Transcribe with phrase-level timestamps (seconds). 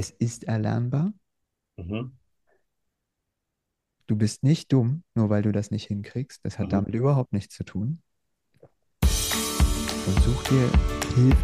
[0.00, 1.12] Es ist erlernbar.
[1.76, 2.12] Mhm.
[4.06, 6.42] Du bist nicht dumm, nur weil du das nicht hinkriegst.
[6.42, 6.70] Das hat Mhm.
[6.70, 8.00] damit überhaupt nichts zu tun.
[9.02, 9.10] Und
[10.24, 10.70] such dir
[11.16, 11.36] Hilfe.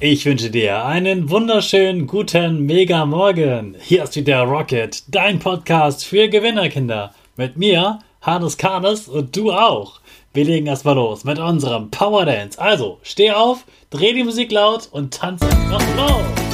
[0.00, 3.76] Ich wünsche dir einen wunderschönen guten Mega Morgen.
[3.80, 7.14] Hier ist wieder Rocket, dein Podcast für Gewinnerkinder.
[7.38, 10.00] Mit mir, Hannes Karnes und du auch.
[10.34, 12.60] Wir legen erstmal los mit unserem Power Dance.
[12.60, 16.53] Also, steh auf, dreh die Musik laut und tanz einfach los.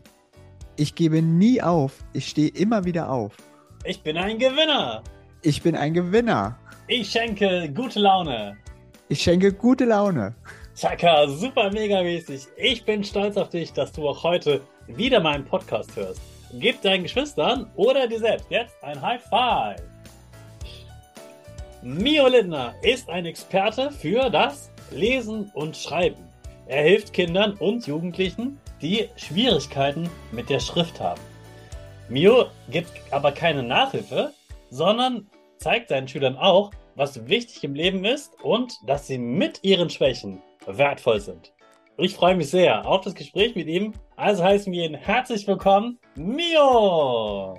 [0.81, 2.03] Ich gebe nie auf.
[2.11, 3.37] Ich stehe immer wieder auf.
[3.83, 5.03] Ich bin ein Gewinner.
[5.43, 6.57] Ich bin ein Gewinner.
[6.87, 8.57] Ich schenke gute Laune.
[9.07, 10.33] Ich schenke gute Laune.
[10.75, 12.47] Chaka, super mega mäßig.
[12.57, 16.19] Ich bin stolz auf dich, dass du auch heute wieder meinen Podcast hörst.
[16.53, 19.83] Gib deinen Geschwistern oder dir selbst jetzt ein High Five.
[21.83, 26.30] Mio Lindner ist ein Experte für das Lesen und Schreiben.
[26.71, 31.19] Er hilft Kindern und Jugendlichen, die Schwierigkeiten mit der Schrift haben.
[32.07, 34.31] Mio gibt aber keine Nachhilfe,
[34.69, 35.27] sondern
[35.57, 40.41] zeigt seinen Schülern auch, was wichtig im Leben ist und dass sie mit ihren Schwächen
[40.65, 41.51] wertvoll sind.
[41.97, 43.91] Ich freue mich sehr auf das Gespräch mit ihm.
[44.15, 47.53] Also heißen wir ihn herzlich willkommen, Mio!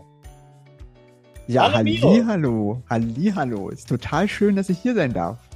[1.48, 2.82] Ja, Hallo, hallo.
[2.88, 3.68] Hallo.
[3.68, 5.51] Ist total schön, dass ich hier sein darf.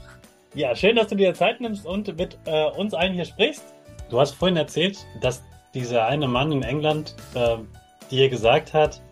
[0.57, 3.63] Ja, schön, dass du dir Zeit nimmst und mit äh, uns allen hier sprichst.
[4.09, 5.43] Du hast vorhin erzählt, dass
[5.75, 7.59] dieser eine Mann in England äh,
[8.11, 9.03] dir gesagt hat,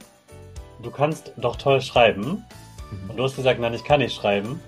[0.83, 2.43] du kannst doch toll schreiben.
[3.09, 4.59] Und du hast gesagt, nein, ich kann nicht schreiben.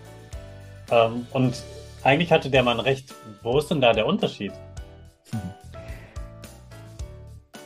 [0.91, 1.63] Ähm, und
[2.05, 3.15] eigentlich hatte der Mann recht.
[3.43, 4.53] Wo ist denn da der Unterschied?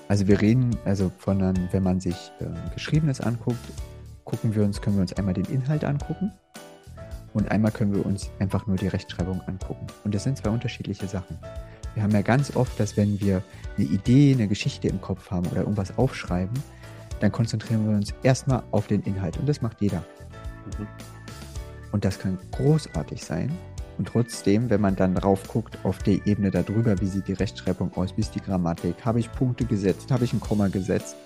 [0.07, 2.45] Also wir reden, also von, einem- wenn man sich äh,
[2.75, 3.59] Geschriebenes anguckt,
[4.25, 6.31] gucken wir uns, können wir uns einmal den Inhalt angucken
[7.33, 9.87] und einmal können wir uns einfach nur die Rechtschreibung angucken.
[10.05, 11.39] Und das sind zwei unterschiedliche Sachen.
[11.95, 13.43] Wir haben ja ganz oft, dass wenn wir
[13.77, 16.55] eine Idee, eine Geschichte im Kopf haben oder irgendwas aufschreiben,
[17.21, 19.99] dann konzentrieren wir uns erstmal auf den Inhalt und das macht jeder.
[20.79, 20.87] Mhm.
[21.93, 23.51] Und das kann großartig sein.
[23.99, 27.95] Und trotzdem, wenn man dann drauf guckt, auf die Ebene darüber, wie sieht die Rechtschreibung
[27.97, 31.17] aus, wie ist die Grammatik, habe ich Punkte gesetzt, habe ich ein Komma gesetzt,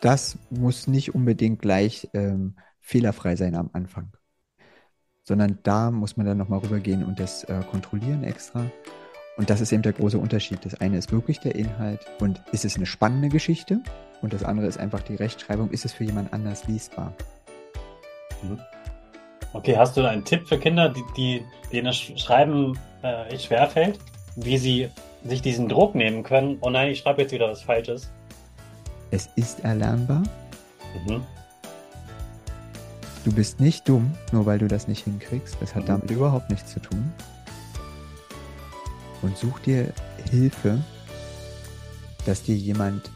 [0.00, 2.54] das muss nicht unbedingt gleich ähm,
[2.90, 4.12] fehlerfrei sein am Anfang.
[5.22, 8.64] Sondern da muss man dann nochmal rübergehen und das äh, kontrollieren extra.
[9.36, 10.64] Und das ist eben der große Unterschied.
[10.64, 13.80] Das eine ist wirklich der Inhalt und ist es eine spannende Geschichte?
[14.22, 15.70] Und das andere ist einfach die Rechtschreibung.
[15.70, 17.14] Ist es für jemand anders lesbar?
[19.52, 23.98] Okay, hast du einen Tipp für Kinder, die, die denen das Sch- Schreiben äh, schwerfällt?
[24.36, 24.88] Wie sie
[25.24, 26.58] sich diesen Druck nehmen können?
[26.60, 28.10] Oh nein, ich schreibe jetzt wieder was Falsches.
[29.10, 30.22] Es ist erlernbar.
[31.06, 31.24] Mhm.
[33.24, 35.56] Du bist nicht dumm, nur weil du das nicht hinkriegst.
[35.60, 35.88] Das hat Mhm.
[35.88, 37.12] damit überhaupt nichts zu tun.
[39.22, 39.92] Und such dir
[40.30, 40.78] Hilfe,
[42.24, 43.10] dass dir jemand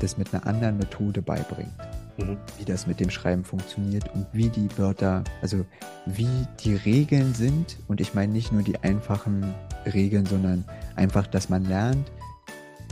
[0.00, 1.72] das mit einer anderen Methode beibringt.
[2.16, 2.38] Mhm.
[2.58, 5.66] Wie das mit dem Schreiben funktioniert und wie die Wörter, also
[6.06, 7.76] wie die Regeln sind.
[7.86, 9.54] Und ich meine nicht nur die einfachen
[9.92, 10.64] Regeln, sondern
[10.96, 12.10] einfach, dass man lernt,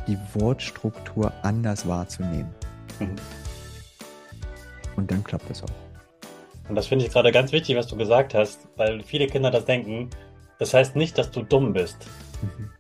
[0.07, 2.51] die Wortstruktur anders wahrzunehmen.
[3.01, 3.17] Mhm.
[4.97, 5.88] Und dann klappt das auch.
[6.69, 9.65] Und das finde ich gerade ganz wichtig, was du gesagt hast, weil viele Kinder das
[9.65, 10.11] denken.
[10.59, 12.07] Das heißt nicht, dass du dumm bist,
[12.43, 12.71] mhm.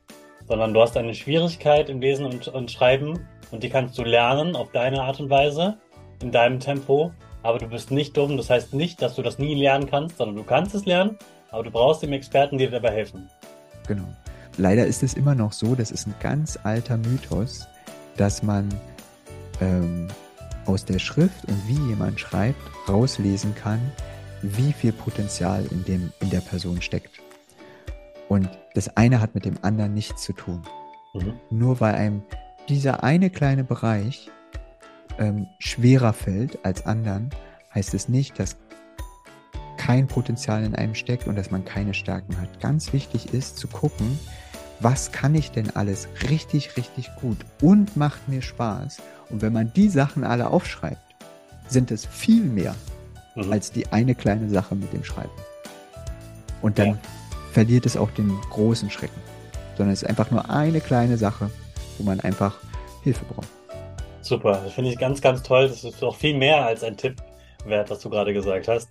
[0.46, 3.20] sondern du hast eine Schwierigkeit im Lesen und, und Schreiben
[3.50, 5.78] und die kannst du lernen auf deine Art und Weise,
[6.22, 7.12] in deinem Tempo.
[7.42, 8.36] Aber du bist nicht dumm.
[8.36, 11.16] Das heißt nicht, dass du das nie lernen kannst, sondern du kannst es lernen,
[11.50, 13.30] aber du brauchst eben Experten, die dir dabei helfen.
[13.86, 14.08] Genau.
[14.56, 17.66] Leider ist es immer noch so, das ist ein ganz alter Mythos,
[18.16, 18.68] dass man
[19.60, 20.08] ähm,
[20.68, 23.80] aus der Schrift und wie jemand schreibt, rauslesen kann,
[24.42, 27.20] wie viel Potenzial in, dem, in der Person steckt.
[28.28, 30.62] Und das eine hat mit dem anderen nichts zu tun.
[31.14, 31.32] Mhm.
[31.50, 32.22] Nur weil einem
[32.68, 34.30] dieser eine kleine Bereich
[35.18, 37.30] ähm, schwerer fällt als anderen,
[37.74, 38.56] heißt es nicht, dass
[39.78, 42.60] kein Potenzial in einem steckt und dass man keine Stärken hat.
[42.60, 44.18] Ganz wichtig ist zu gucken,
[44.80, 48.98] was kann ich denn alles richtig, richtig gut und macht mir Spaß.
[49.30, 50.98] Und wenn man die Sachen alle aufschreibt,
[51.68, 52.74] sind es viel mehr
[53.34, 53.52] mhm.
[53.52, 55.30] als die eine kleine Sache mit dem Schreiben.
[56.62, 56.98] Und dann ja.
[57.52, 59.20] verliert es auch den großen Schrecken,
[59.76, 61.50] sondern es ist einfach nur eine kleine Sache,
[61.98, 62.56] wo man einfach
[63.02, 63.48] Hilfe braucht.
[64.22, 65.68] Super, das finde ich ganz, ganz toll.
[65.68, 67.16] Das ist doch viel mehr als ein Tipp
[67.64, 68.90] wert, was du gerade gesagt hast.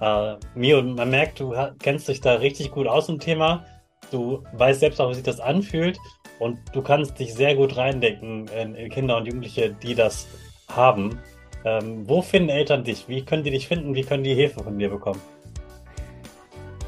[0.00, 3.64] Äh, Mio, man merkt, du kennst dich da richtig gut aus im Thema.
[4.10, 5.98] Du weißt selbst auch, wie sich das anfühlt
[6.38, 10.26] und du kannst dich sehr gut reindenken in, in Kinder und Jugendliche, die das
[10.68, 11.18] haben.
[11.64, 13.08] Ähm, wo finden Eltern dich?
[13.08, 13.94] Wie können die dich finden?
[13.94, 15.20] Wie können die Hilfe von dir bekommen?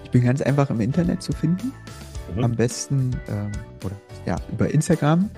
[0.04, 1.72] Ich bin ganz einfach im Internet zu finden.
[2.34, 2.44] Mhm.
[2.44, 3.52] Am besten ähm,
[3.84, 5.30] oder ja, über Instagram.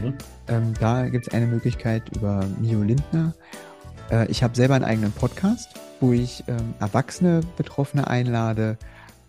[0.00, 0.14] Mhm.
[0.48, 3.34] Ähm, da gibt es eine Möglichkeit über Mio Lindner.
[4.10, 8.78] Äh, ich habe selber einen eigenen Podcast, wo ich ähm, erwachsene Betroffene einlade,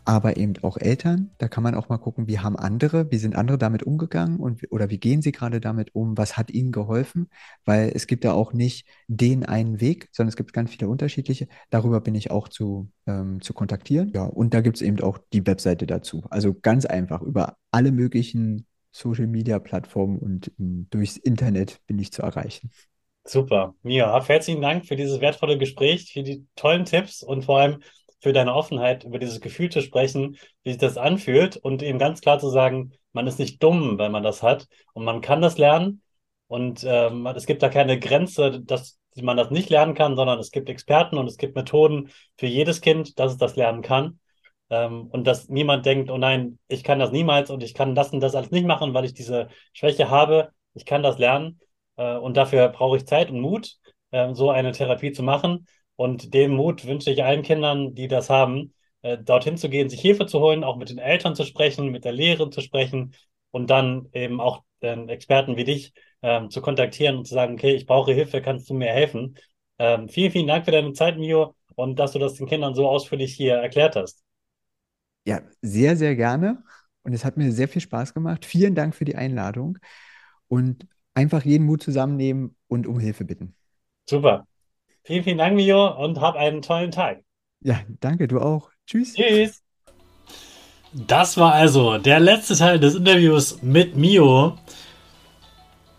[0.07, 1.31] aber eben auch Eltern.
[1.37, 4.61] Da kann man auch mal gucken, wie haben andere, wie sind andere damit umgegangen und
[4.71, 7.27] oder wie gehen sie gerade damit um, was hat ihnen geholfen,
[7.65, 11.49] weil es gibt ja auch nicht den einen Weg, sondern es gibt ganz viele unterschiedliche.
[11.71, 14.13] Darüber bin ich auch zu, ähm, zu kontaktieren.
[14.15, 16.23] Ja, und da gibt es eben auch die Webseite dazu.
[16.29, 22.13] Also ganz einfach über alle möglichen Social Media Plattformen und ähm, durchs Internet bin ich
[22.13, 22.71] zu erreichen.
[23.25, 23.75] Super.
[23.83, 27.79] Mia, herzlichen Dank für dieses wertvolle Gespräch, für die tollen Tipps und vor allem
[28.19, 32.21] für deine Offenheit, über dieses Gefühl zu sprechen, wie sich das anfühlt und eben ganz
[32.21, 35.57] klar zu sagen, man ist nicht dumm, wenn man das hat und man kann das
[35.57, 36.01] lernen
[36.47, 40.51] und ähm, es gibt da keine Grenze, dass man das nicht lernen kann, sondern es
[40.51, 44.19] gibt Experten und es gibt Methoden für jedes Kind, dass es das lernen kann.
[44.69, 48.11] Ähm, und dass niemand denkt, oh nein, ich kann das niemals und ich kann das
[48.11, 50.49] und das alles nicht machen, weil ich diese Schwäche habe.
[50.73, 51.59] Ich kann das lernen
[51.95, 53.77] äh, und dafür brauche ich Zeit und Mut,
[54.11, 55.67] äh, so eine Therapie zu machen.
[55.97, 58.73] Und den Mut wünsche ich allen Kindern, die das haben,
[59.03, 62.05] äh, dorthin zu gehen, sich Hilfe zu holen, auch mit den Eltern zu sprechen, mit
[62.05, 63.15] der Lehrerin zu sprechen
[63.51, 67.75] und dann eben auch den Experten wie dich ähm, zu kontaktieren und zu sagen, okay,
[67.75, 69.37] ich brauche Hilfe, kannst du mir helfen?
[69.79, 72.87] Ähm, vielen, vielen Dank für deine Zeit, Mio, und dass du das den Kindern so
[72.87, 74.23] ausführlich hier erklärt hast.
[75.25, 76.63] Ja, sehr, sehr gerne.
[77.03, 78.45] Und es hat mir sehr viel Spaß gemacht.
[78.45, 79.77] Vielen Dank für die Einladung.
[80.47, 83.55] Und einfach jeden Mut zusammennehmen und um Hilfe bitten.
[84.09, 84.45] Super.
[85.07, 87.23] Vielen, vielen Dank, Mio, und hab einen tollen Tag.
[87.61, 88.71] Ja, danke, du auch.
[88.85, 89.13] Tschüss.
[89.13, 89.63] Tschüss.
[90.91, 94.57] Das war also der letzte Teil des Interviews mit Mio.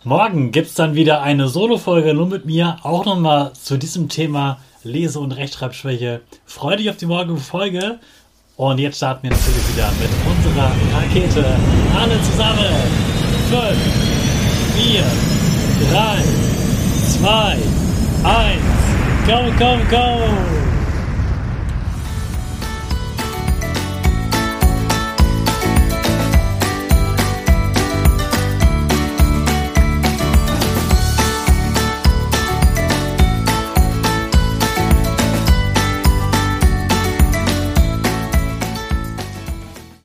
[0.05, 4.59] Morgen gibt es dann wieder eine Solo-Folge nur mit mir, auch nochmal zu diesem Thema
[4.83, 6.21] Lese- und Rechtschreibschwäche.
[6.45, 8.01] Freue dich auf die morgige Folge.
[8.57, 11.47] Und jetzt starten wir natürlich wieder mit unserer Rakete.
[11.99, 12.59] Alle zusammen.
[13.49, 13.65] 5,
[14.77, 15.03] 4,
[15.93, 16.23] 3,
[17.23, 17.59] 2,
[18.25, 18.78] 1.
[19.29, 20.48] Go, go, go!